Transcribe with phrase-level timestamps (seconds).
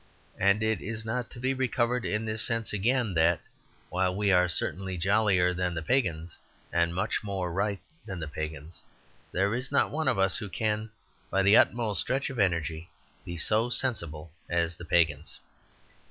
[0.39, 3.39] And it is not to be recovered in this sense again that,
[3.89, 6.39] while we are certainly jollier than the pagans,
[6.73, 8.81] and much more right than the pagans,
[9.31, 10.89] there is not one of us who can,
[11.29, 12.89] by the utmost stretch of energy,
[13.25, 15.39] be so sensible as the pagans.